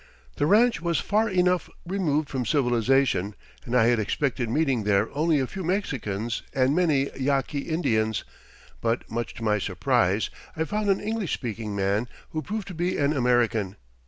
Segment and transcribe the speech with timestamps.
[0.37, 5.39] The ranch was far enough removed from civilization, and I had expected meeting there only
[5.39, 8.23] a few Mexicans and many Yaqui Indians,
[8.81, 12.97] but much to my surprise I found an English speaking man, who proved to be
[12.97, 13.75] an American.